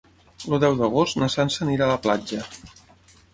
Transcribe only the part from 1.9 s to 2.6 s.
la platja.